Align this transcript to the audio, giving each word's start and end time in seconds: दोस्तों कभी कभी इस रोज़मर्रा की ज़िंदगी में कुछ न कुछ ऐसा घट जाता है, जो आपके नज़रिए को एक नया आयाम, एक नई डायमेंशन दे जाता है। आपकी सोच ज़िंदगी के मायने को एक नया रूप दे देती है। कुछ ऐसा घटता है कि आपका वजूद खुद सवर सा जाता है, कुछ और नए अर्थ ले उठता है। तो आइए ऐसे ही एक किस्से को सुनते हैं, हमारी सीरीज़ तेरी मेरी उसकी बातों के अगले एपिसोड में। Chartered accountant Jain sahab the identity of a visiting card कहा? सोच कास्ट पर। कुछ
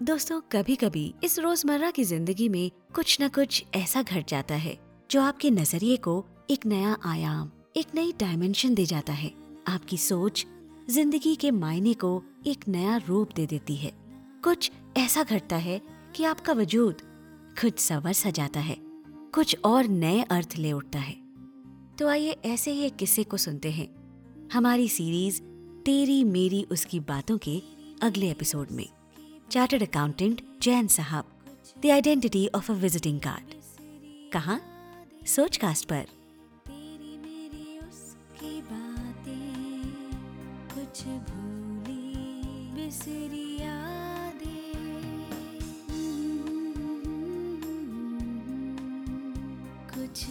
दोस्तों 0.00 0.40
कभी 0.52 0.74
कभी 0.76 1.14
इस 1.24 1.38
रोज़मर्रा 1.38 1.90
की 1.90 2.02
ज़िंदगी 2.04 2.48
में 2.48 2.70
कुछ 2.94 3.16
न 3.22 3.28
कुछ 3.28 3.62
ऐसा 3.74 4.02
घट 4.02 4.26
जाता 4.28 4.54
है, 4.54 4.76
जो 5.10 5.20
आपके 5.20 5.50
नज़रिए 5.50 5.96
को 5.96 6.24
एक 6.50 6.66
नया 6.66 6.96
आयाम, 7.04 7.50
एक 7.76 7.94
नई 7.94 8.12
डायमेंशन 8.20 8.74
दे 8.74 8.84
जाता 8.84 9.12
है। 9.12 9.30
आपकी 9.68 9.98
सोच 9.98 10.44
ज़िंदगी 10.90 11.34
के 11.36 11.50
मायने 11.50 11.94
को 11.94 12.22
एक 12.46 12.66
नया 12.68 12.96
रूप 13.08 13.32
दे 13.36 13.46
देती 13.46 13.76
है। 13.76 13.92
कुछ 14.44 14.70
ऐसा 14.96 15.22
घटता 15.22 15.56
है 15.56 15.80
कि 16.16 16.24
आपका 16.24 16.52
वजूद 16.52 17.00
खुद 17.60 17.76
सवर 17.78 18.12
सा 18.12 18.30
जाता 18.30 18.60
है, 18.60 18.76
कुछ 19.34 19.56
और 19.64 19.86
नए 19.86 20.22
अर्थ 20.22 20.56
ले 20.58 20.72
उठता 20.72 20.98
है। 20.98 21.16
तो 21.98 22.08
आइए 22.08 22.36
ऐसे 22.44 22.72
ही 22.72 22.84
एक 22.86 22.96
किस्से 22.96 23.24
को 23.24 23.36
सुनते 23.36 23.70
हैं, 23.70 23.88
हमारी 24.52 24.88
सीरीज़ 24.88 25.40
तेरी 25.84 26.22
मेरी 26.26 26.62
उसकी 26.70 27.00
बातों 27.00 27.38
के 27.38 27.60
अगले 28.02 28.30
एपिसोड 28.30 28.70
में। 28.70 28.86
Chartered 29.50 29.82
accountant 29.82 30.42
Jain 30.62 30.86
sahab 30.86 31.24
the 31.78 31.86
identity 31.86 32.48
of 32.54 32.72
a 32.72 32.74
visiting 32.74 33.20
card 33.20 33.54
कहा? 34.32 34.60
सोच 35.26 35.56
कास्ट 35.56 35.88
पर। 35.88 36.06
कुछ 49.94 50.26